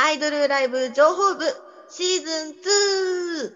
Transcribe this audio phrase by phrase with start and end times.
[0.00, 1.44] アイドルライブ情報部
[1.90, 3.52] シーズン 2!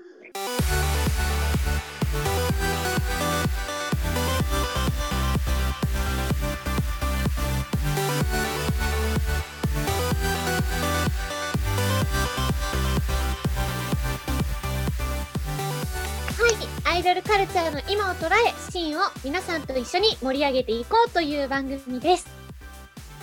[16.42, 22.26] はい、アイドルカルチャーの今を捉え、シーンを皆さんと一緒に盛り上げていこうという番組です。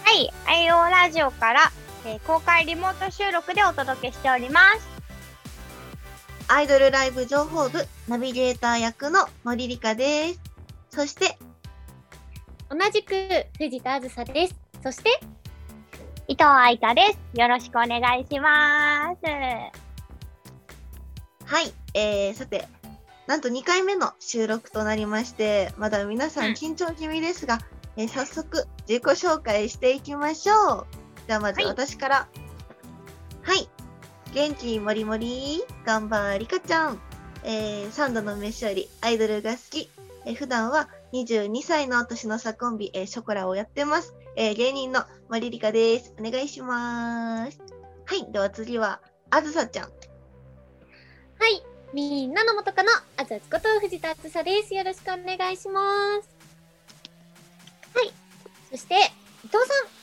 [0.06, 0.32] はい、
[0.66, 1.70] IO ラジオから、
[2.06, 5.00] えー公開リモート収録でお届けしております。
[6.48, 10.42] アイドルライブ情報部ナビゲーター役の森理香です。
[10.90, 11.38] そして、
[12.70, 13.14] 同じく
[13.58, 14.56] 藤田あずさです。
[14.82, 15.20] そして、
[16.28, 17.02] 伊藤愛香で
[17.34, 17.40] す。
[17.40, 19.20] よろしくお願いします。
[21.46, 22.68] はい、えー、さて、
[23.28, 27.60] なんと2回目の収録となりまして、まだ皆さん緊張気味ですが、
[27.96, 30.99] えー早速自己紹介していきましょう。
[31.30, 32.28] ではまずはい私から。
[33.44, 33.70] はい、
[34.34, 37.00] 元気もりもり、頑張りかちゃん。
[37.44, 39.92] えー、三度の飯よりアイドルが好き。
[40.26, 44.16] えー普段は22歳の年の差コンビ、えーショコラをやってます。
[44.36, 46.16] えー芸人の森理香です。
[46.20, 47.60] お願いします。
[48.08, 49.86] はい、では次は、あずさちゃん。
[49.86, 49.92] は
[51.48, 54.74] い、みんなの元カノ、あずあつこと藤田あずさです。
[54.74, 55.84] よろしくお願いしま
[56.24, 56.30] す。
[57.94, 58.12] はい、
[58.72, 58.98] そして、伊
[59.48, 59.99] 藤さん。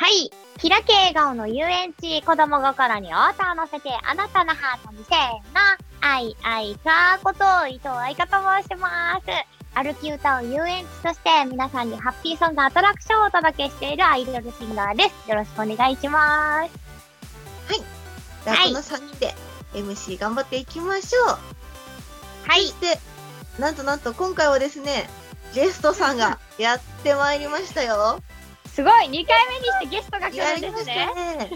[0.00, 0.30] はい、
[0.62, 5.60] 開け笑顔の遊園地、子供心にオーター乗せて、あなたのハートにせーの、
[6.00, 9.26] 愛愛かこと伊藤愛香と申します。
[9.74, 15.28] 歩き歌を遊園地として、皆さんにハッピーソングアトラクションをお届けしているアイドルシンガーです。
[15.28, 16.72] よろしくお願いします。
[18.44, 19.34] でははいこの3人で
[19.74, 21.26] MC 頑張っていきましょう。
[22.48, 23.00] はいそし、て、
[23.58, 25.10] なんとなんと今回はですね、
[25.54, 28.22] ゲストさんがやってまいりましたよ。
[28.78, 31.36] すごい !2 回目にしてゲストが来るんやりましたですね。
[31.36, 31.50] ね。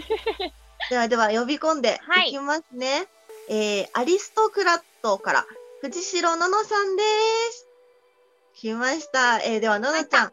[0.89, 3.07] ではでは呼び込んではいいきますね。
[3.47, 5.45] えー、アリストクラットから
[5.79, 7.03] 藤代ののさんで
[7.53, 7.65] す。
[8.55, 9.39] 来ました。
[9.39, 10.31] えー、ではののちゃん、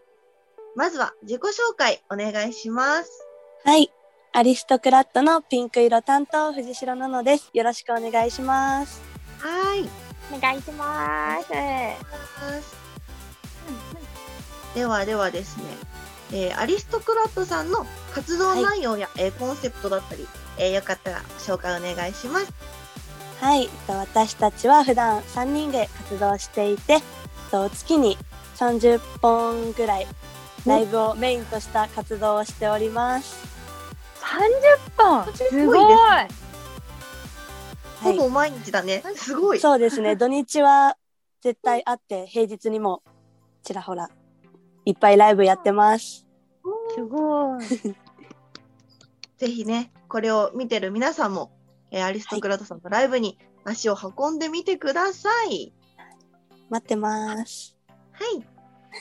[0.75, 3.25] まずは自己紹介お願いします。
[3.65, 3.93] はい。
[4.33, 7.51] アリストクラットのピンク色担当、藤代奈々です。
[7.55, 9.01] よろしくお願いします。
[9.39, 9.89] はい。
[10.37, 11.49] お願いします。
[14.75, 15.63] ではではですね、
[16.33, 20.27] えーアリストクラットさんの活動内容や、えーコンセプトだったり、
[20.59, 22.53] えーよかったら紹介お願いします。
[23.41, 23.69] はい。
[23.87, 26.99] と私たちは普段3人で活動していて、
[27.51, 28.19] と月に
[28.57, 30.07] 30本ぐらい
[30.67, 33.49] ライブをメインとした活動をしております。
[34.99, 35.33] 30本？
[35.35, 35.79] すごい。
[38.03, 39.03] ほぼ毎日だね。
[39.17, 39.61] すごい。
[39.61, 40.17] そうですね。
[40.17, 40.97] 土日は
[41.43, 43.03] 絶対あって、平日にも
[43.63, 44.11] ちらほら
[44.91, 46.27] いっぱいライブやってます。
[46.97, 47.65] すごい。
[49.39, 51.53] ぜひね、これを見てる皆さんも、
[51.93, 55.73] えーアリストクラットさんのライブに足を運んでみてください。
[56.71, 57.77] 待ってます。
[58.11, 58.45] はい。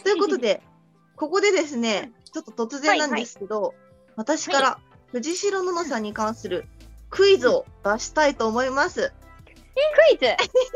[0.03, 0.61] ということで、
[1.17, 3.73] ここでですね、ちょっと突然なんですけど、
[4.15, 6.67] 私から藤代ののさんに関する
[7.09, 9.11] クイズを出したいと思います。
[10.11, 10.35] クイズ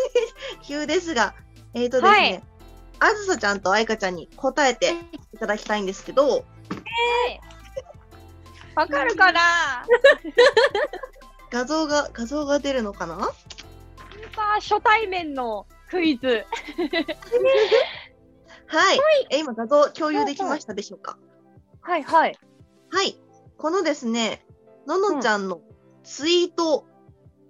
[0.66, 1.36] 急ですが、
[1.76, 2.53] えーとですね、はい
[3.04, 4.94] あずさちゃんとあいかちゃんに答えて
[5.34, 6.46] いただきたいんですけど、
[8.76, 9.86] わかるかな？
[11.52, 13.26] 画像が、画像が出るのかな？
[13.26, 13.34] さ
[14.58, 16.46] あ、初対面のクイズ。
[18.68, 19.00] はい。
[19.30, 21.18] え今画像共有できましたでしょうか？
[21.82, 22.38] はいはい。
[22.90, 23.22] はい。
[23.58, 24.46] このですね、
[24.88, 25.60] ののちゃんの
[26.04, 26.86] ツイート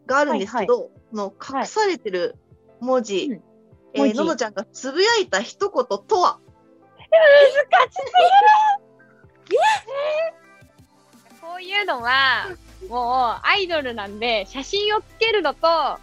[0.08, 2.38] があるんですけど、この隠されてる
[2.80, 3.44] 文字、うん
[3.94, 6.40] えーののちゃんがつぶやいた一言とは？
[7.12, 8.02] 難しす
[9.50, 9.60] ぎる
[11.42, 12.48] こういうのは、
[12.90, 16.00] もうアイドルなんで、写真をつけるのと、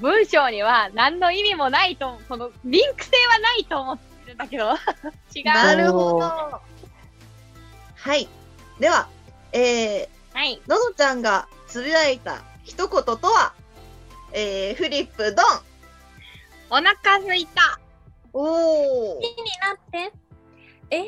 [0.00, 4.70] 文章には何の意味もないと、このリンク性はないと思ってるんだけど、
[5.34, 5.44] 違う。
[5.46, 6.16] なるほど。
[6.16, 6.60] おは
[8.16, 8.28] い。
[8.78, 9.08] では、
[9.52, 10.60] えはい。
[10.64, 13.54] ー、ののちゃんがつぶやいた一言とは、
[14.32, 15.46] えー、フリップドン
[16.72, 17.78] お腹すいた。
[18.32, 20.10] おー気になって。
[20.90, 21.04] え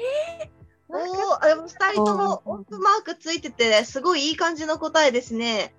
[0.91, 5.75] おーあでも二人とも音符マークついてて、すごいいい感じの答えですね。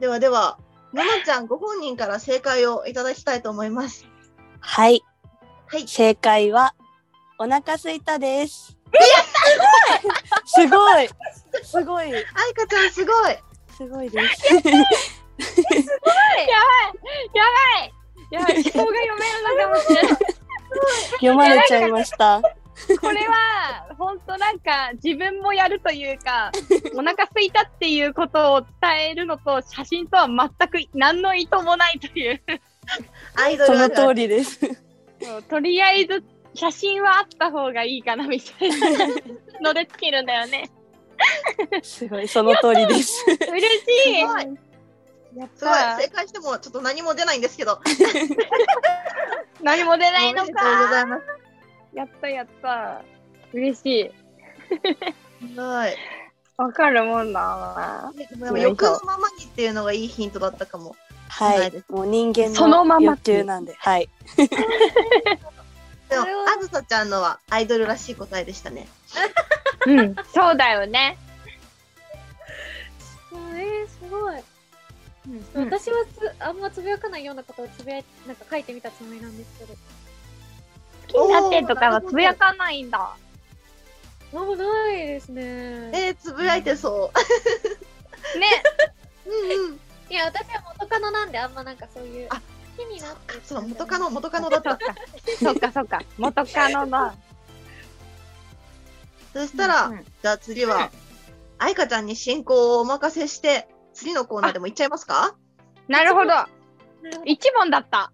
[0.00, 0.58] ではでは、
[0.94, 4.06] ののちゃんご本人から正解をいただきたいと思います。
[4.60, 5.02] はい。
[5.66, 5.86] はい。
[5.86, 6.74] 正解は、
[7.38, 8.78] お腹すいたです。
[10.46, 11.08] すごい
[11.62, 13.36] すごいあいかちゃんすごい
[13.76, 14.54] すごいです。
[14.56, 14.90] やばいやばい
[17.34, 17.44] や
[17.80, 18.01] ばい
[18.40, 20.16] 人が読めるのかもしれない。
[21.12, 22.40] 読まれちゃいました。
[23.00, 26.50] これは、ほんとなんか、自分もやるというか、
[26.94, 32.42] お腹空いたっていうことを伝えるのと、写真とは全く何の意図もないという。
[33.36, 34.66] アイドそのルあるある通りです。
[34.66, 36.24] もうとりあえず、
[36.54, 39.08] 写真はあった方がいいかなみたいな
[39.62, 40.68] のでつけるんだよね。
[41.82, 43.24] すごい、その通りです。
[43.28, 44.71] 嬉しい
[45.32, 47.80] すごいやっすごいた正解してもちょっと何も出ないんですけど。
[49.62, 51.22] 何も出ないのおめでとうござかいます。
[51.94, 53.02] やったやった
[53.52, 54.10] 嬉しい。
[55.48, 55.96] すごい。
[56.56, 58.12] わかるもんだな。
[58.16, 60.96] でも欲のままにっていうのがいいヒントだったかも。
[61.28, 61.82] はい。
[61.88, 63.74] もう人間そのままの欲求なんで。
[63.78, 64.08] はい。
[64.36, 66.26] でも
[66.56, 68.86] あずさちゃんのはアイドルらしい答えでしたね。
[69.86, 71.16] うん、そうだよね。
[73.32, 74.34] えー、すごい。
[75.28, 79.74] うん私はつあんまつぶやかないようなことをつぶやなんか書いてみたつもりなんですけど。
[79.74, 79.78] 好
[81.08, 83.16] きになってとかはつぶやかないんだ。
[84.32, 85.42] なんもないですね。
[85.92, 87.12] えー、つぶやいてそ
[88.38, 88.62] ね。
[89.26, 89.30] う。
[89.30, 89.80] うんうん。
[90.10, 92.28] いや、私は元カノなんであんまなんかそういう。
[92.30, 93.40] あ好きになって。
[93.44, 94.78] そう、元カノ、元カノだった。
[95.38, 96.00] そっかそっか。
[96.18, 97.14] 元カノだ。
[99.32, 100.90] そしたら、うんじゃあ次は、
[101.58, 105.36] 愛花ちゃんに進行をお任せして、次のコーナーでも行っちゃいますか？
[105.88, 106.32] なるほど。
[107.24, 108.12] 一問だった。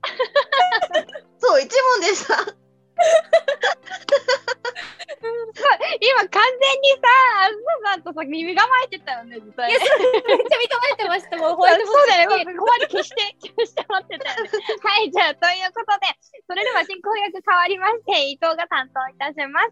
[1.38, 1.70] そう、一
[2.00, 2.34] 問でした。
[5.18, 7.08] 今完全にさ、
[7.42, 9.68] あずささんとさ、耳構えてたよね、ずっとね。
[9.68, 9.94] めっちゃ
[10.36, 11.36] 認めてました。
[11.36, 12.30] も うホワイトボそうだよ。
[12.30, 14.50] ここまで消して、消して待ってたよね。
[14.82, 16.06] はい、じゃあ、ということで、
[16.46, 19.70] それでは進行役変わりまして、伊藤が担当いたします。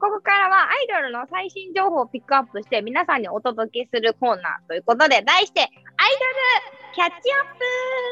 [0.00, 5.74] ここからはアイドルの最新情報をピックアップして、皆さんにお届けするコーナーということで、題して、アイド
[6.74, 7.56] ルキャッチアッ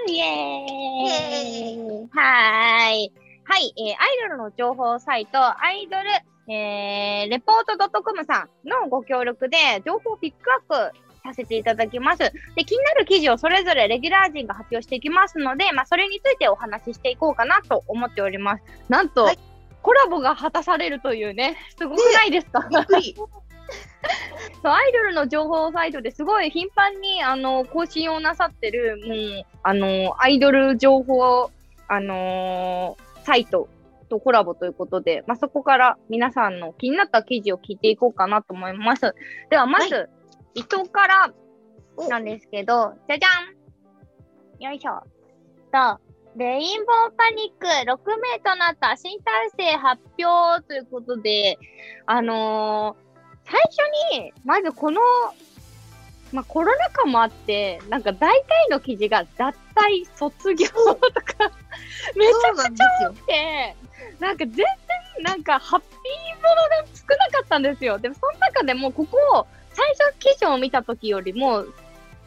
[0.06, 3.12] プイエーイはーい。
[3.48, 6.10] はい、えーアイドルの情報サイト、アイドル、
[6.48, 10.38] えー、レポート .com さんのご協力で、情報をピック
[10.72, 12.18] アップさせていただきます。
[12.54, 18.64] で、気になる記事をそれぞれレギュラー陣が発表していきますので、まあ、それについてお話ししていこうかなと思っております。
[18.88, 19.38] なんと、はい
[19.86, 23.14] コラボが果たされるというね、すごくないですか、びっくり。
[24.62, 31.52] そうアイドルの情報サイトですごい頻繁にあの更新をなさってる、もうあのアイドル情報、
[31.86, 33.68] あのーサイト
[34.06, 39.14] とコラボということで、まあ、そこから皆さんの気になった記事を聞いていこうかなと思います。
[39.50, 40.08] では、まず、
[40.54, 41.32] 伊藤から
[41.96, 43.28] おなんですけど、じゃじゃ
[44.60, 45.02] んよいしょ。
[45.72, 46.00] と、
[46.36, 51.58] レインボーパニック6名となった新体制発表ということで、
[52.06, 53.06] あのー
[53.48, 55.00] 最初に、まずこの、
[56.36, 61.50] まあ、コロナ禍もあって、なんか大体の記事が脱退、卒業とか、
[62.14, 63.12] めちゃそうなんですよ。
[63.14, 63.76] くて、
[64.20, 64.66] なんか全然、
[65.22, 67.98] なんかハッピーものが少なかったんですよ。
[67.98, 71.64] でも、その中でも、ここ、最初記事を見た時よりも、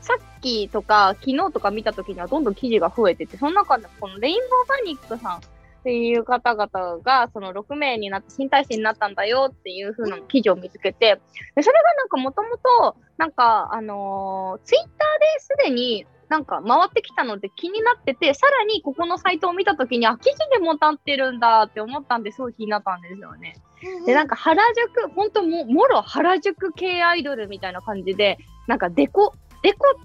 [0.02, 5.42] さっきとか昨日とか見た時にはどんどん記事が増えてて、その中でこのレインボーパニックさん
[5.80, 11.20] っていう方々が、その6名になって新体制になったんだよっていう風な記事を見つけて、
[11.56, 14.96] でそれがなんかもともと、なんか、あのツイッターで
[15.40, 23.56] すでになんか回ってきたので気になってて、さらにここのサイトを見た時に、あ、記事でも立ってるんだって思ったんですごい気になったんですよね。
[24.06, 28.38] で、なんか原宿、ほんとも、もろ原宿系アイドルみたいな感じで、
[28.68, 29.34] なんかデコ、
[29.64, 29.96] デコ、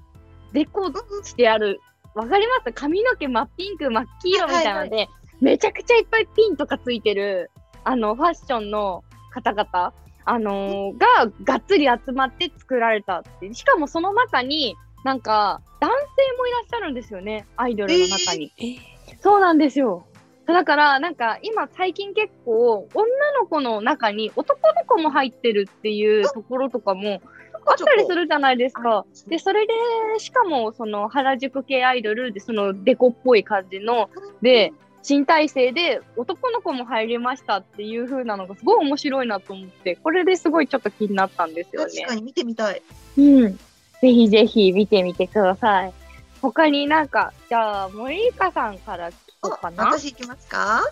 [0.53, 0.91] デコ
[1.25, 1.81] してある。
[2.15, 2.73] わかります？
[2.73, 5.09] 髪の毛真っピンク、真っ黄色みたいなので、
[5.41, 7.51] めちゃくちゃいっぱいピンとかついてる、
[7.85, 9.93] あの、ファッションの方々、
[10.27, 11.07] あのーが、
[11.45, 13.53] がっつり集まって作られたって。
[13.53, 14.75] しかもその中に、
[15.05, 18.53] なんか、男性もいらっしゃるんですよね、アイドルの中に。
[18.59, 20.07] えそうなんですよ。
[20.47, 27.23] だから、なんか、今最近結構、女の子の中に男の子も入ってるっていうところとかも
[27.67, 29.07] あったりするじゃないですか。
[29.27, 29.73] で、それで、
[30.19, 34.11] しかも、その、原宿系アイドルで、その、デコっぽい感じの、
[34.43, 34.73] で、
[35.05, 42.15] 新体制で男の子も入りましたっていう風なのがすごい面白いなと思って、これですごいちょっと気になったんですよね確か。
[42.15, 42.83] に見てみたい。
[43.19, 43.57] うん。
[43.57, 43.61] ぜ
[44.03, 45.93] ひぜひ見てみてください。
[46.41, 49.85] 他になんか、じゃあ、森香さんから聞こうかな。
[49.85, 50.83] 私行きますか？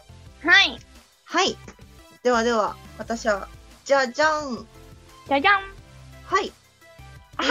[0.45, 0.78] はい。
[1.25, 1.57] はい。
[2.23, 3.49] ではでは、私は、
[3.87, 4.66] じゃじゃん。
[5.26, 5.62] じゃじゃん。
[6.25, 6.47] はい。
[6.47, 6.50] 医
[7.38, 7.49] 療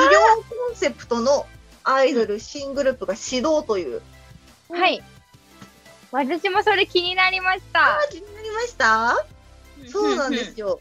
[0.48, 1.48] コンセプトの
[1.84, 4.04] アイドル新グループが始動という。
[4.70, 5.04] はい。
[6.12, 7.80] 私もそれ気になりました。
[7.80, 9.26] あ、気になりました？
[9.88, 10.80] そうなんですよ。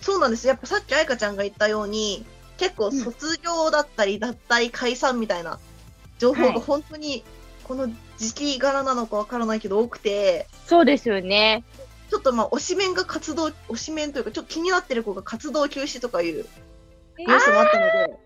[0.00, 0.46] そうなんです。
[0.46, 2.24] やっぱさっき愛花ちゃんが言ったように、
[2.56, 5.58] 結構卒業だったり脱退解散みたいな
[6.18, 7.24] 情報はいが本当に
[7.64, 11.64] この時期柄なのかわからないけど多くて、そうですよね。
[12.08, 16.46] ちょっとまあ推しメンが活動、推しメンというか、ちょっと気になってる子が活動休止とかいう
[17.18, 18.16] えニュースもあったので、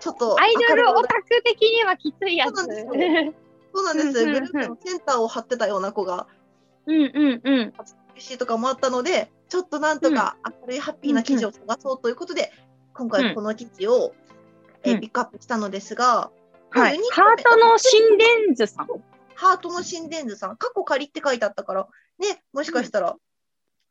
[0.00, 2.56] ちょっとアイドルオタク的にはきついやつ。
[2.56, 3.34] そうなんですよ
[3.74, 4.08] そうなんです。
[4.08, 6.28] うんうんうんグループのセンターを張ってたような子が、
[6.86, 7.72] うんうんうん。
[8.14, 12.52] 休止とかもあったので、ちょっとなんとか明るいハッピーな記事を探そうということで、
[12.94, 14.14] 今回この記事を、
[14.84, 16.30] えピックアップしたのですが、
[16.70, 18.86] はいハートの心電図さん。
[19.34, 21.88] ハートの心電図さん、過去仮って書いてあったから、
[22.18, 23.16] ね、もしかしたら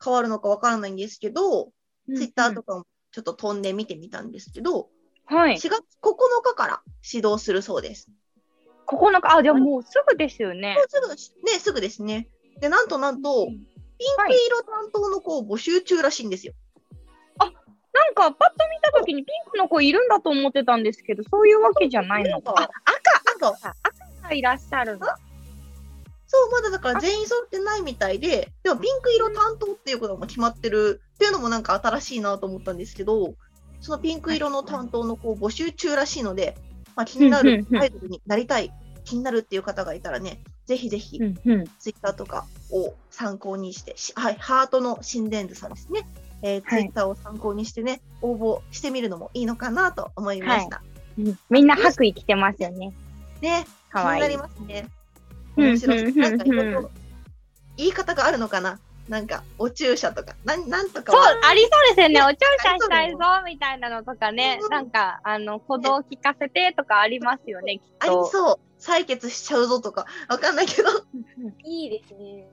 [0.03, 1.71] 変わるのかわからないんですけど、
[2.13, 4.89] ツイッターとかもちょっと飛んで見てみたんですけど、
[5.25, 5.55] はい。
[5.55, 8.09] 4月9日から始動するそうです。
[8.97, 10.81] 9日、あ、じゃあもうすぐですよねも。
[10.81, 10.85] う
[11.15, 12.27] すぐ、ね、すぐですね。
[12.59, 16.53] で、なんとなんと、ピンク色担当の子を募集中らしいんですよ。
[17.93, 22.53] なんか、パッと見たときにピンクの子いるんだと思ってたんですけど、そういうわけじゃないのか。
[22.57, 23.75] あ、赤、赤か。
[23.83, 25.17] 赤がいらっしゃるんだ。
[26.25, 33.35] そう、まだだから全員揃ってないみたいで、でもピンク色担当っていうことも決まってるっていうのもなんか新しいなと思ったんですけど、
[33.79, 36.57] そのピンク色の担当の子を募集中らしいので、
[36.95, 38.73] まあ、気になるアイドルになりたい、
[39.03, 41.65] 気になるっていう方がいたらね、ぜひぜひうんうん。
[41.79, 46.07] ツイッターとかを参考にして、しはい、ハートの心電図さんですね。
[46.41, 50.81] えーツはいイッターを参考にしてね、応募してみるのもいいのかなと思いました。
[51.17, 52.91] うんみんな白衣着てますよね。
[53.41, 54.89] ね、気かわいいになりますね。
[55.57, 56.07] うん面白そう。
[56.07, 56.91] うんなんかいろ
[57.77, 58.79] 言い方があるのかな
[59.09, 62.21] なんか、お注射とか、なんなんとかそう、はありそうですよね。
[62.23, 64.67] お注射したいぞ、みたいなのとかねう。
[64.67, 68.25] んなんか、あの、鼓動聞かせてとかありますよね、きっありと。
[68.27, 68.59] そう。
[68.79, 70.89] 採血しちゃうぞとか、わかんないけど。
[71.63, 72.47] いいですね。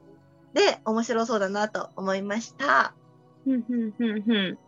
[0.53, 2.95] で、面白そうだなと思いました。
[3.45, 4.59] ふんふんふんふん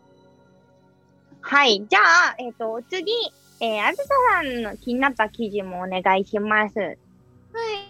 [1.40, 1.84] はい。
[1.88, 3.12] じゃあ、えっ、と、次、
[3.60, 6.78] えー、あずささんの気になった記事もお願いします。
[6.78, 6.86] は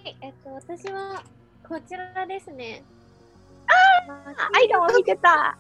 [0.05, 0.17] い。
[0.23, 1.23] えっと、私は、
[1.69, 2.83] こちらですね。
[4.55, 5.57] アイドルを見てた。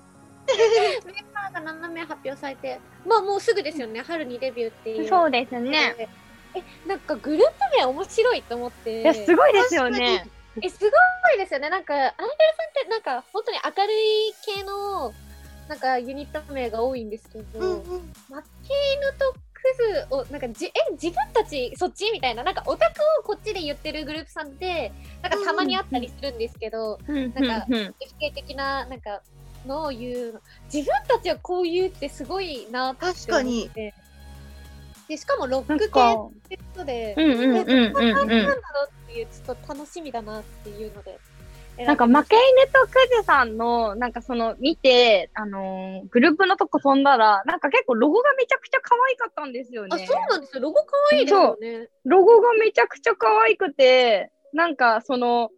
[1.07, 5.09] メンバーが7名発表されて、まあもうすぐですよね、春にデビューっていう。
[5.09, 6.09] そうですね。
[6.55, 9.01] え、なんかグループ名面白いと思って。
[9.03, 10.29] いや、すごいですよね。
[10.61, 10.87] え、すご
[11.35, 11.71] いですよね。
[11.71, 12.33] なんか、アイドルさんっ
[12.75, 15.15] て、なんか、本当に明るい系の、
[15.67, 18.13] なんか、ユニット名が多いんですけど、うんうん。
[18.29, 20.01] マッケイヌとクズを、
[20.33, 24.91] なんかじ、え、自分たちそっちみたいな、なんかオタクをこっちで言ってるグループさんって、
[25.23, 29.23] なんかたまにあったりするんですけど、うんなんかうんうん否定的な、なんか、
[29.67, 30.41] のを言うの。
[30.73, 33.21] 自分たちはこう言うってすごいなって思って。
[33.21, 33.71] 確かに
[35.09, 41.19] で、しかもロック系か、ってことで、うんな感じうんなんだろうっていう、ちょっと楽しみだなっていうので。
[41.79, 50.07] なんか、負け犬とクズさんの、なんかその、見て、あのーグループのとこ飛んだら、なんか結構ロゴがめちゃくちゃ可愛かったんですよあ、ね。
[50.07, 50.62] そうなんですよ。
[50.62, 51.88] ロゴ可愛いですよね。
[52.05, 55.50] ロゴがめちゃくちゃ可愛くて、なんかその、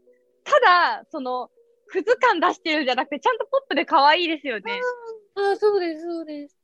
[0.45, 1.51] ただ、その、
[1.89, 4.81] クズ感出してるんじゃなくて、ちゃんとポップで可愛いですよね。
[5.35, 6.57] あ、そうです、そうです。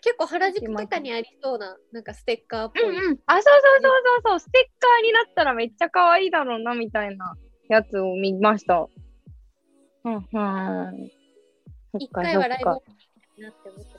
[0.00, 2.82] 結構原宿とかにありそうな、なんかステッカーっぽい。
[2.82, 3.18] うんうん。
[3.26, 3.52] あ、そうそう
[3.82, 3.92] そう
[4.24, 7.36] そうそう、ステッカーになったらめっちゃ可愛いだろうな、みたいな
[7.68, 8.86] やつを見ました。
[10.04, 10.22] うん、うん。
[11.98, 13.96] 一か回はライブなって思って。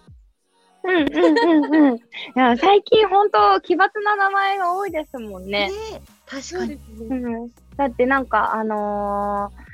[0.84, 1.96] うんうんうんうん。
[1.98, 2.02] い
[2.36, 6.02] や、最近ほんと奇抜な名前が多いですもんねね。
[6.26, 6.80] 確かに。
[7.10, 7.52] そう。
[7.76, 9.68] だってなんか、あのー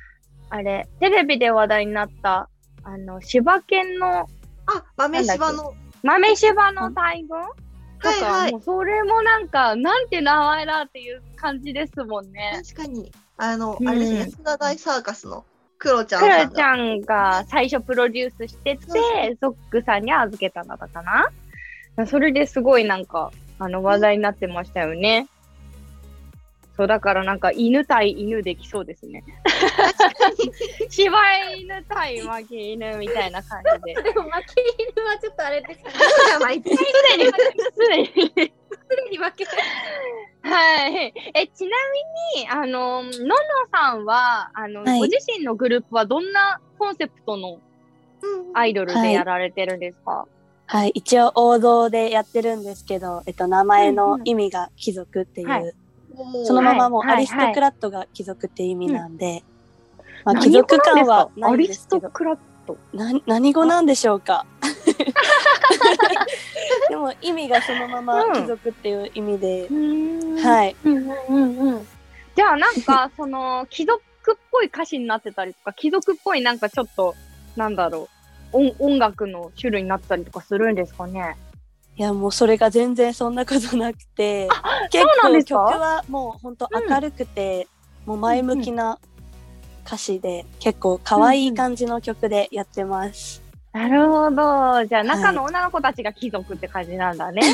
[0.49, 2.47] あれ、テレビで話題になった、
[2.83, 4.27] あの、柴犬の
[4.67, 5.73] あ、豆柴の。
[6.03, 7.29] 豆柴の大群？
[7.29, 8.57] とか、はいはいも。
[8.59, 12.61] うそれもなんか、なんて名前だっていう感じですもんね。
[12.67, 13.11] 確かに。
[13.37, 15.45] あの、うんあれですね、安田大サーカスの
[15.77, 16.27] クロちゃんク。
[16.27, 25.27] ロちゃんが最初プロデュースしてて、ゾックさんに預けたのだかなそれですごいなんか、あの、話題になってましたよね。
[26.75, 29.23] そう、だからなんか犬対犬できそうですね。
[30.89, 31.13] 柴
[31.55, 34.01] 犬対負け犬みたいな感じで。
[34.01, 35.89] でも負け犬はちょっとあれですか
[36.49, 36.61] ね。
[36.63, 37.25] すでに。
[37.25, 38.22] すでに
[42.35, 43.09] みに、あの、のの
[43.71, 44.99] さんは、あの、はい。
[44.99, 47.59] ご自身のグループはどんなコンセプトの
[48.21, 50.25] うんアイドルでやられてるんですか、
[50.65, 55.73] はい、一応王道でやってるんですけど、えっと、名前の意味が貴族っていう、はい。
[56.45, 57.15] そのままもうはい。
[57.15, 59.43] アリストクラットが貴族っていう意味なんで、
[60.23, 61.95] まあ、何貴族感は語なんいですか？
[61.97, 62.77] アリスですけど、トクラット。
[62.93, 64.45] な何語なんでしょうか？
[66.89, 70.41] でも意味がそのままうん貴族っていう意味で、い。
[70.41, 70.75] はい。
[70.83, 71.87] うんうんうんうん。
[72.35, 74.01] じゃあなんか、 その、貴族
[74.33, 77.15] っぽい歌詞になってたりとか、貴族っぽいなんかちょっと、
[77.55, 78.09] なんだろ
[78.53, 81.35] う、音音楽の種類になったりとかするんですかね？
[81.95, 84.49] いやもうそれが全然そんなことなくて
[84.89, 87.67] 結構曲はもう本当明るくて、
[88.05, 88.97] もう前向きな
[89.85, 93.42] 歌詞で結構可愛い感じの曲でやってます。
[93.73, 94.85] なるほど。
[94.85, 97.41] じゃあ、中の女の子たちが貴族って感じなんだね。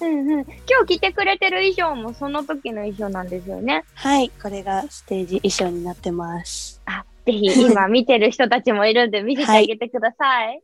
[0.00, 0.46] うんうん、今
[0.86, 3.84] 日着てくれてる衣装もその時の衣装なんですよね。
[3.94, 6.80] はい、これがステージ衣装になってます。
[6.84, 10.62] あ、ぜひ今見てる人たちもいるんで見せてあげてください。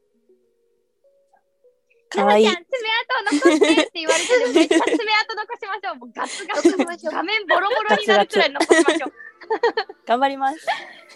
[2.11, 2.89] 可愛いななちゃん、爪
[3.31, 5.97] 痕残してって言われてるめっちゃ爪痕残しましょう。
[5.97, 7.11] もうガツガツ。
[7.11, 9.13] 画面ボロボロになるくらい残しましょう。
[10.07, 10.67] 頑張ります。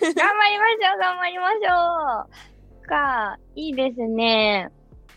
[0.00, 2.87] 頑張りましょう、頑張りましょう。
[2.88, 4.70] か、いいですね。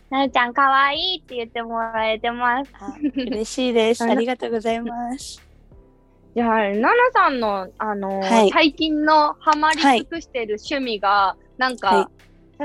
[0.10, 2.72] なるちゃん、かわいいって言ってもらえてます。
[2.80, 4.03] あ嬉しいです。
[4.03, 5.41] ありがとうございます。
[6.36, 12.10] じゃあ、ナナさんの、あのーはい最近のハマり尽くしてる趣味が、なんか、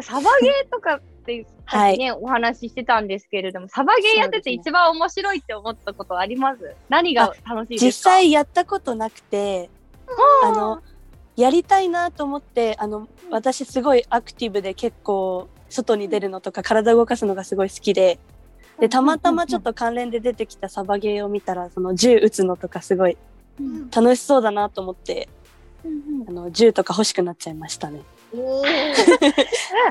[0.00, 6.74] サバゲーとかって、さっきね、お話ししてたんですけれども、サバゲーやってて一番面白いって思ったことあります？
[6.88, 8.10] 何が楽しいですか？
[8.10, 9.68] 実際やったことなくて、
[10.44, 10.82] あの、
[11.36, 18.18] やりたいなと思って、あの、私すごいアクティブで結構外に出るのとか体動かすのがすごい好きで、
[18.80, 23.16] で、たまたまちょっと関連で出てきたサバゲーを見たら、その銃撃つのとかすごい
[23.60, 25.28] うん楽しそうだなと思って、
[26.28, 28.02] あの、銃とか欲しくなっちゃいましたね。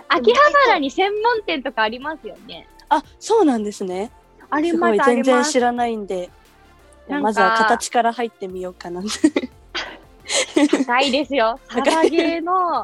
[0.10, 2.68] 秋葉原に専門店とかありますよね。
[2.90, 4.12] あ、そうなんですね。
[4.50, 4.98] あります。
[5.06, 6.30] 全然知らないんで、
[7.08, 9.02] まずは形から入ってみようかな。
[10.86, 11.60] 高いですよ。
[11.70, 12.84] サバゲーの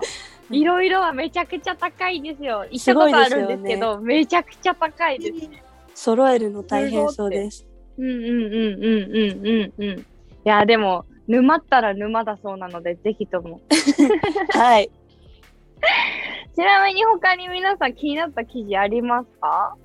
[0.49, 2.65] いろいろはめちゃくちゃ高いですよ。
[2.69, 5.49] 行ったことあるんですけど、めちゃくちゃ高いです。
[5.93, 7.65] 揃えるの大変そうです。
[7.97, 9.99] うんうんうんうんうんうんうん。
[9.99, 10.05] い
[10.43, 13.61] や、でも、沼ったら沼だそうなので、ぜひとも。
[14.51, 14.89] はい。
[16.55, 19.75] ちなみに他に皆さん気になった記事ありますか？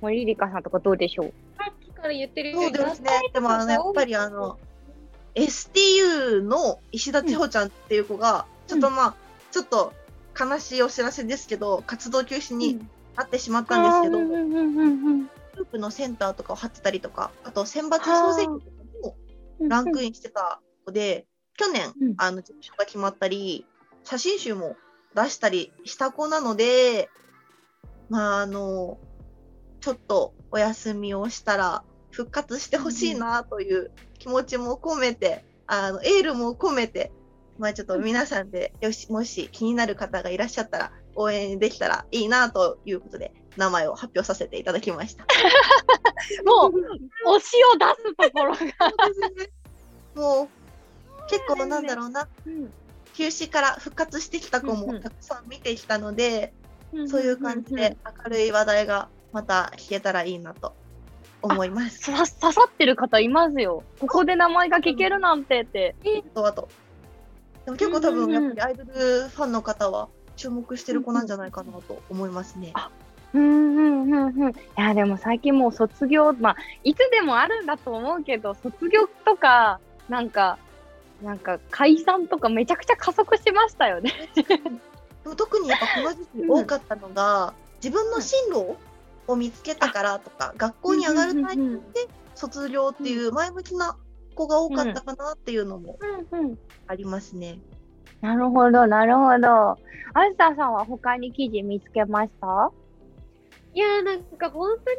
[0.00, 1.32] もうリリカさんとかどうでしょう？
[1.56, 3.10] さっきから言ってるよそうですね。
[3.32, 4.58] でもあの、やっぱりあの、
[5.34, 9.14] STU の石田千穂ちゃんっていう子が、ちょっとまあ、
[9.50, 9.92] ちょっと
[10.38, 12.80] 悲しいお知らせですけど、活動休止に
[13.16, 19.16] なってしまったんですけど、グうんープのセンターとかを張ってたりとか、あと選抜総選挙とかも
[19.60, 23.66] うんランクインしてた子で、去年うん、あの、事務所が決まったり、
[24.04, 24.76] 写真集も
[25.14, 27.10] 出したりした子なので、
[28.08, 28.98] まあ、あの、
[29.80, 37.12] ちょっとお休みをしたら、復活してほしいなという気持ちも込めて、あの、エールも込めて、
[37.58, 45.24] まあちょっと皆さんで、よし、もし気になる方がいらっしゃったら、応援できたらいいなということで、名前を発表させていただきました。
[46.44, 48.62] もう、推しを出すところが。
[50.14, 52.72] もう、結構なんだろうな、うん
[53.14, 56.52] 休止から復活してきた子うんうんもたくさん見てきたので、
[57.08, 60.74] そういう感じで明るい話題がまた聞けたらいいなと
[61.42, 61.98] 思います。
[61.98, 63.82] さ刺さってる方いますよ。
[64.00, 65.94] ここで名前が聞けるなんてって。
[66.04, 66.68] あとあと。
[67.64, 72.72] でも結構多分やっぱりアイドルファンの方は注目してる子なんじゃないかなと思いますね。
[73.34, 74.50] うんうんうんうん。
[74.50, 80.58] いや、でも最近もう卒業、まあ、いつでもあるんだと思うけど、卒業とか、なんか、
[81.22, 84.12] なんか解散とかめちゃくちゃ加速しましたよね。
[85.36, 88.76] 特にやっぱこの時期多かったのが、自分の進路を
[89.36, 93.96] 見つけたからとか、学校に上がるタイミングで卒業っていう前向きな
[94.34, 95.98] 子が多かったかなっていうのも
[96.32, 96.58] うんうん。
[96.86, 97.58] ありますね。
[98.20, 99.48] なるほど、なるほど。
[100.14, 102.70] あずささんは他に記事見つけました？
[103.74, 104.92] いやーなんか本当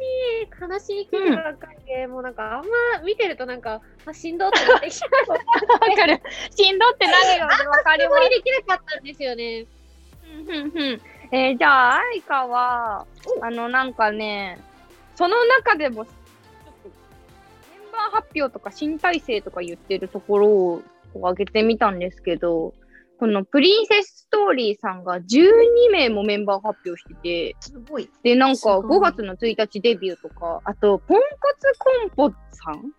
[0.66, 5.30] に悲しい記事ばっかりで、もうなんかあんま見てるとなんか、あ、しんどってなってきちゃう。
[5.32, 6.22] わかる。
[6.56, 7.50] しんどって何がわ
[7.82, 9.64] かりまあんまりできなかったんですよね。
[9.64, 9.68] す。
[10.24, 11.00] うんうんうん
[11.32, 13.06] えーじゃあ、あいかは、
[13.40, 14.58] あの、なんかね、
[15.14, 16.14] その中でも、ちょっ
[16.82, 16.94] と、メ
[17.88, 20.82] ンバー発表とか新体制とか言ってるところを
[21.14, 22.74] 挙げてみたんですけど、
[23.20, 28.08] このプリンセスストーリーさんが12名もメンバー発表してて、すごい。
[28.22, 31.26] で、なんかすごい5月の1日デビューとか、あと、ポンコ
[31.58, 32.92] ツコンポさん？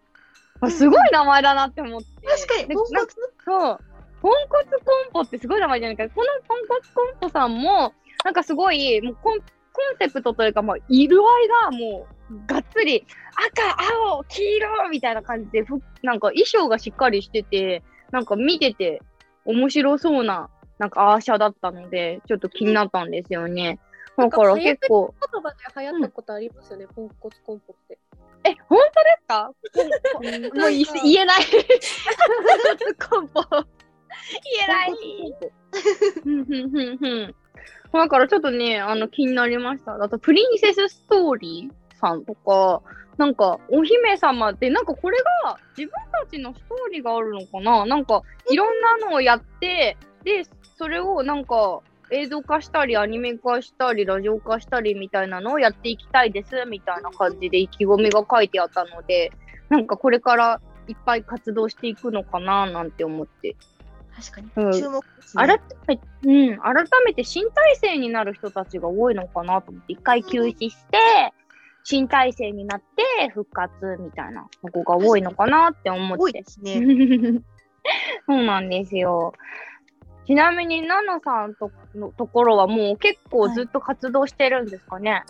[0.61, 2.07] あすごい名前だなって思って。
[2.27, 3.15] 確かに、でポンコツ？
[3.43, 3.79] そう。
[4.21, 6.07] ポンコツコンポってすごい名前じゃないか。
[6.13, 7.91] このポンコツコンポさんも、
[8.23, 9.45] なんかすごい、もうコンコ
[9.93, 13.05] ンセプトというか、もう色合いがもう、がっつり、
[13.51, 19.01] 赤、青、黄色みたいな感じで、ふなんか衣装がしっかりしてて、なんか見てて
[19.45, 23.79] 面白そうな、なんかアーシャだったので、ちょっと気になったんですよね。
[24.17, 27.97] だから結構、言葉で流行ったことありますよね、ポンコツコンポって。
[28.43, 29.53] え、本当ですか？
[30.59, 31.41] もうい言えない。
[33.09, 33.41] コンポ。
[33.51, 33.61] 言
[34.63, 34.93] えない。
[37.93, 39.95] だからちょっとね、あの気になりました。
[40.01, 42.81] あと、プリンセスストーリーさんとか、
[43.17, 47.85] なんか、お姫様って、なんかこれが自分たちのストーリーがあるのかな？
[47.85, 50.43] なんか、いろんなのをやって、で、
[50.77, 59.31] それをなんか、映像化したり、アニメ化したり、ラジオ化したりみたいなのをやっていきたいです、みたいな感じで意気込みが書いてあったので、
[59.69, 63.55] なんかこれからいっぱい活動していくのかななんて思って。
[64.15, 64.51] 確かに。
[64.55, 65.47] うん注目ですね。
[65.47, 71.33] 改めうん、改めて新体制になる人たちが多いのかなと思って、一回休止して、
[71.83, 76.43] 新体制になって復活みたいなとこが多いのかなって思って多いで。
[76.43, 76.81] すね。
[78.27, 79.33] そうなんですよ。
[80.27, 85.23] ちなみに、ナナさんとのところはもう結構ずっと活動してるんですかね？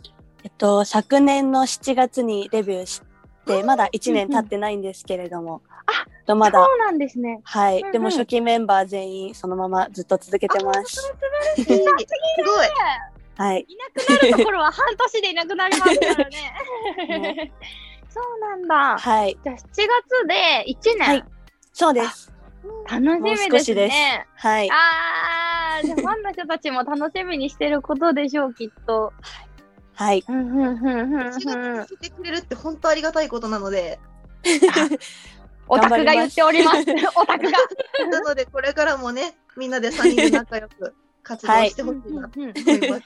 [0.43, 3.01] えっと、昨年の7月にデビューし
[3.45, 5.61] て、まだ1年経ってないんですけれども、
[6.35, 7.41] まだ、そうなんですね。
[7.43, 10.95] はい、うんうんでも初期メンバー全員そのままずっと続けてます。
[10.95, 11.07] す
[11.65, 12.67] ごい。
[13.37, 13.65] はい。
[13.67, 17.51] いなくなるところは半年でいなくなりますからね。
[18.09, 18.97] そうなんだ。
[18.97, 19.37] はい。
[19.43, 19.77] じゃあ7月
[20.27, 21.07] で1年。
[21.07, 21.23] はい
[21.73, 22.31] そうです。
[22.89, 24.27] 楽しみです少しですね。
[24.35, 24.69] はい。
[24.71, 29.13] あー、じゃあファンの人たちも楽しみにしてることでしょう、きっと。
[29.93, 30.23] はい。
[30.27, 33.99] うんうんうんうん1月うんにしてくれるって本当ありがたいことなので、
[35.67, 36.79] オタクが言っております。
[37.15, 37.51] オタクが。
[38.09, 40.93] なのでこれからもね、みんなで3人で仲良く
[41.23, 43.03] 活動してほしいなと思います。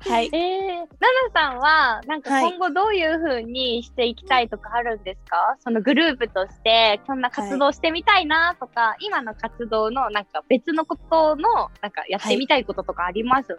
[0.00, 0.30] はい。
[0.32, 13.56] えー、ナナさんは、なんかはい今後どういう風にしていきたいとかあるんですか、そのグループとして、こんな活動してみたいなとか、今の活動のなんか別のことの、なんかやってみたいこととかあります、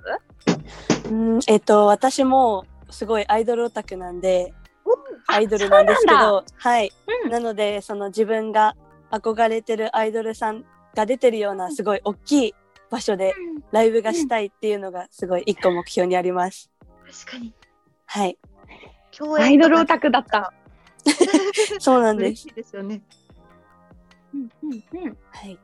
[1.09, 4.53] うん、えっと、私もすごいアイドルオタクなんで、
[5.27, 6.91] アイドルなんですけど、はい。
[7.23, 8.75] うんなので、その自分が
[9.11, 10.63] 憧れてるアイドルさん
[10.95, 12.55] が出てるようなすごい大きい
[12.89, 13.33] 場所で
[13.71, 16.69] ライブがしたいっていうのがすごい一個目標にあります。
[17.25, 17.53] 確かに。
[18.05, 18.37] はい。
[19.11, 20.53] 共演アイドルオタクだった。
[21.79, 22.27] そうなんです。
[22.29, 23.01] 嬉しいですよね。
[24.33, 25.57] うんうんうんはい。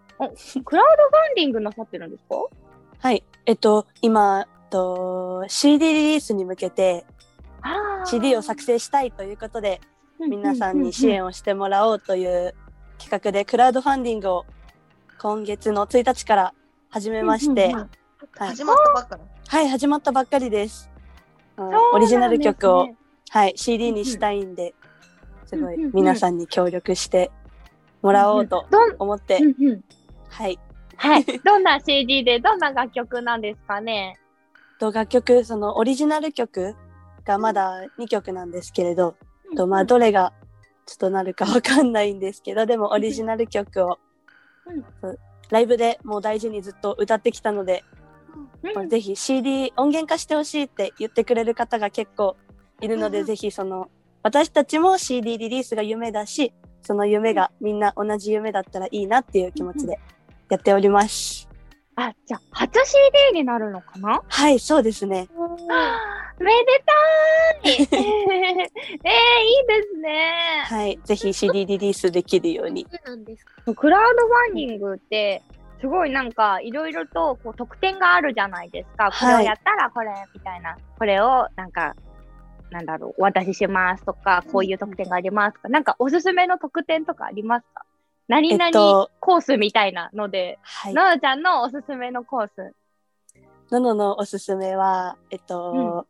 [0.63, 2.35] クラウドファンディングなさってるんですか？
[2.99, 3.23] はい。
[3.45, 7.05] えっと、今、えっと CD リリースに向けて
[8.05, 9.81] CD を作成したいということで、
[10.19, 12.53] 皆さんに支援をしてもらおうという
[12.97, 14.45] 企画でクラウドファンディングを
[15.19, 16.53] 今月の1日から
[16.89, 17.73] 始めまして、
[18.37, 19.23] 始まったばっかだ。
[19.47, 20.89] はい、始まったばっかりです。
[21.57, 22.87] うんオリジナル曲を、
[23.29, 24.73] はい、CD にしたいんで、
[25.45, 27.31] すごい皆さんに協力して
[28.01, 28.65] もらおうと
[28.99, 29.39] 思って、
[30.29, 30.59] はい。
[30.97, 31.25] はい。
[31.43, 34.17] どんな CD でどんな楽曲なんですかね？
[34.79, 36.75] と楽曲、そのオリジナル曲
[37.25, 39.15] がまだ2曲なんですけれど、
[39.55, 40.33] とまあどれが
[40.85, 43.99] ちょっとなるか わかんないんですけど、でもオリジナル曲を、
[45.49, 47.83] ライブでもう大事にずっと歌ってきたので、
[48.87, 52.35] ぜひ CD 音源化してほしいって言ってくれる方が結構
[52.81, 53.89] いるので、うんぜひその
[54.23, 59.99] 私たちも CD リリースが夢だしその夢がみんな同じ夢だったらいいなっていう気持ちで
[60.49, 61.49] やっております。
[61.95, 64.21] あ、じゃあ、初 CD になるのかな？
[64.27, 65.27] はいそうですね。
[66.43, 67.71] めでたーい
[69.03, 72.85] えー、いいですねはいぜひ CD リリースできるように。
[72.91, 73.73] そうなんですか。
[73.73, 75.41] クラウドファンディングって、
[75.81, 79.11] すごいなんか、いろいろとこう特典があるじゃないですか。
[79.11, 80.77] これをはいやったらこれ、みたいな。
[80.97, 81.95] これを、なんか、
[82.71, 87.85] なんだろう、お渡ししますとか、こういう特典がありますとか、なんかおすすめの特典とかありますか？
[88.27, 90.93] 何えっ々とコースみたいなので、はい。
[90.93, 92.73] なおちゃんのおすすめのコース。
[93.71, 96.07] のののおすすめはえっと、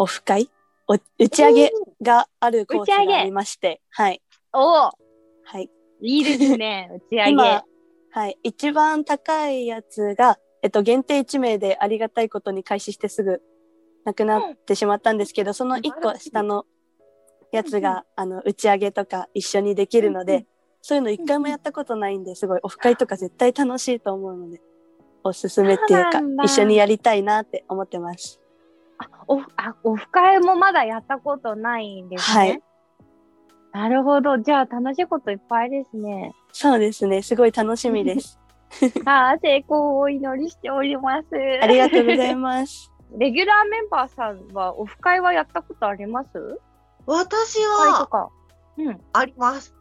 [0.00, 0.48] オフ会？
[0.88, 4.22] お打ち上げがあるコースがありまして、はい。
[4.54, 4.90] おお。
[5.44, 5.70] はい。
[6.00, 7.30] いいですね、 打ち上げ。
[7.30, 7.64] 今、
[8.10, 13.42] はい、一番高いやつが、えっと、限定1名でありがたいことに開始してすぐ
[14.06, 16.64] なくなってしまったんですけど、その1個下の
[17.52, 20.46] やつが、あの、打ち上げとか一緒にできるので、
[20.80, 24.62] そういうの一回もやったことないんで、すごいオフ会とか絶対楽しいと思うので、
[25.22, 28.40] おすすめっていうか一緒にやりたいなって思ってます。
[29.26, 32.40] オフあオフ会もまだやったことないんですね。
[32.40, 32.62] はい。
[33.72, 34.38] なるほど。
[34.38, 36.32] じゃあ楽しいこといっぱいですね。
[36.52, 38.38] そうですね、すごい楽しみです。
[39.06, 41.26] ああ、成功をお祈りしております。
[41.62, 42.92] ありがとうございます。
[43.16, 46.60] レギュラーメンバーさんはオフ会はやったことあります？
[47.06, 48.28] 私はか。
[48.76, 49.00] うん。
[49.12, 49.74] あります。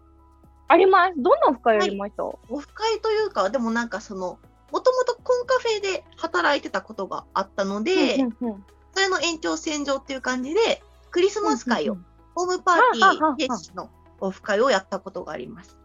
[0.67, 1.13] あります？
[1.17, 4.39] どんなオフ会やりました、オフ会というか、でもなんかその、
[4.71, 13.89] もともとコンカフェで働いてたことがあったので、うんうんうんそれの延長線上っていう感じで、クリスマス会を、うんうんホームパーティーゲスの
[14.21, 15.77] オフ会をやったことがあります。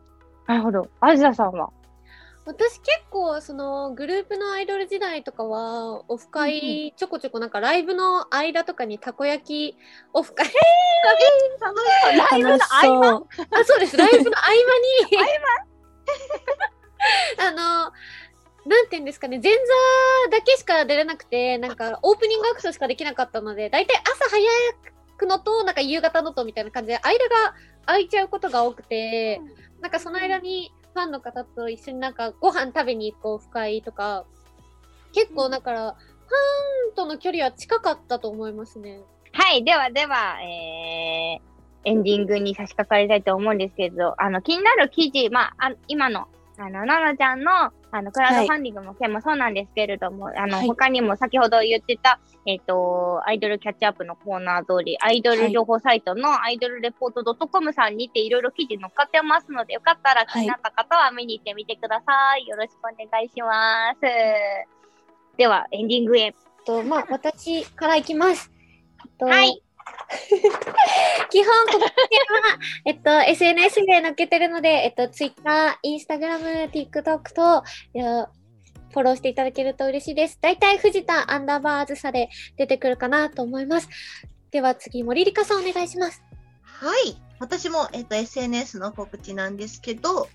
[0.47, 0.89] なるほど。
[1.01, 1.71] アジアさんは？
[2.45, 9.77] 私結構そのグループのアイドル時代とかはオフ会ちょこちょこなんかライブの間とかにたこ焼き
[10.13, 10.47] オフ会。
[11.61, 12.17] 楽しそう。
[12.17, 13.11] ライブの合間？
[13.11, 13.27] そう。
[13.51, 13.97] あそうです。
[13.97, 15.27] ライブの合間に。
[17.41, 17.51] あ
[17.87, 17.93] の
[18.67, 19.59] なんて言うんですかね前座
[20.31, 24.43] だけしか出れなくてなんかオープニングアクトしかできなかったのでだいたい朝早
[25.17, 27.55] くのとなんか夕方のとみたいな感じで間が
[27.87, 29.41] 空いちゃうことが多くて、
[29.83, 34.25] なんかその間にファンの方と一緒になんかご飯食べに行こう深いとか
[35.15, 39.01] 結構だから、ファンとの距離は近かったと思いますね。
[39.33, 46.27] はい、ではでは、えー、エンディングに差し掛かりたいと思うんですけど、あの、気になる記事、まあ、あ今の、
[46.59, 62.49] あの、ななちゃんの、あの、クラウドファンディングの件もそうなんですけれども、あの、はい他にも先ほど言ってた、えっ、と、アイドルキャッチアップのコーナー通り、アイドル情報サイトのアイドルレポート .com さんにていろいろ記事載っかってますので、よかったら気になった方は見に行ってみてください。
[62.49, 64.01] よろしくお願いします。
[65.37, 66.35] では、エンディングへ。
[66.67, 68.51] と、まあ、私からいきます。
[69.05, 69.64] えっとはい。
[71.31, 71.91] 基本、ここは、
[72.85, 77.63] えっと、SNS で載っけてるので、えっと、Twitter、Instagram、TikTok と、
[78.91, 80.39] フォローしていただけると嬉しいです。
[80.41, 83.89] だいたい藤田アンダーバーズさで出てくるかなと思います。
[84.53, 86.23] では次、森里香さんお願いします。
[86.63, 87.17] はい。
[87.41, 90.29] 私も、えっ、と、SNS の告知なんですけど、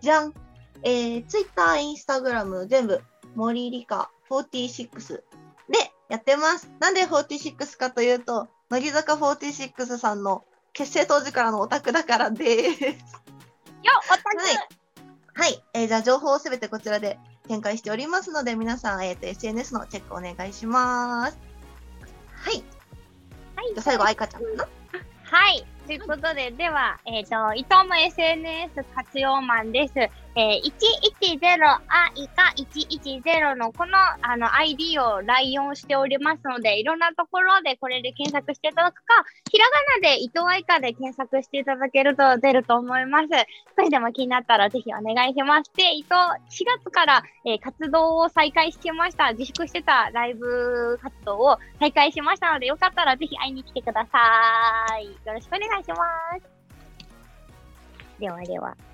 [0.00, 0.34] じゃん。
[0.82, 3.00] えー、Twitter、Instagram 全部、
[3.36, 5.22] 森理香46
[5.68, 6.70] でやってます。
[6.80, 12.82] なんで46かというと、乃木坂46さんの結成当時からのオタクだからです。
[12.82, 15.50] よオタクはい。
[15.52, 15.62] はい。
[15.74, 21.38] えーじゃあ情報をすべてこちらで展開しておりますので、皆さん、えっ、と、SNS のチェックお願いします。
[22.34, 22.64] はい。
[23.56, 24.68] はいじゃあ最後、愛花ちゃんかな？
[25.24, 25.66] はい。
[25.86, 29.94] ということで、では、えっ、と、伊藤も SNS 活用マンです。
[30.34, 33.92] えー、110愛か110のこの
[34.22, 43.28] あの ID を来用しておりますので、いろんなところでこれで検索していただくか、ひらがなで伊藤愛かで検索していただけると出ると思います。
[43.78, 45.70] 少しでも気になったらぜひお願いします。
[45.76, 49.32] で、伊藤、4月から、えー活動を再開してました。
[49.32, 55.06] 自粛してたライブ活動を再開しましたので、よかったらぜひ会いに来てください。
[55.06, 55.96] よろしくお願いしま
[56.38, 56.52] す。
[58.18, 58.91] ではでは。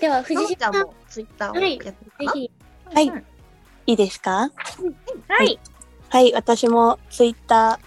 [0.00, 1.84] では、の藤島さん、んちゃんも Twitter をやってるか？
[2.24, 2.50] な、ぜひ、
[2.94, 3.08] はい。
[3.08, 3.24] うん
[3.88, 4.50] いいですか？
[5.28, 5.60] はい。
[6.08, 7.78] はい、私もツイッタ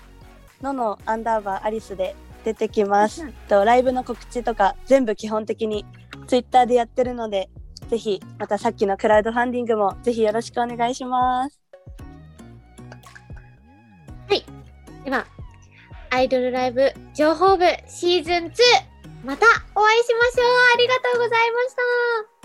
[0.62, 3.24] ーののアンダーバーアリスで出てきます。
[3.24, 5.86] うんとライブの告知とか全部基本的に
[6.28, 7.50] ツイッターでやってるので、
[7.89, 11.60] ぜひまたさっきのクラウドファンディングもぜひよろしくお願いします。
[15.06, 15.26] では、
[16.12, 18.52] アイドルライブ情報部シーズン2、
[19.23, 20.47] またお会いしましょう。
[20.73, 22.38] ありがとうございました。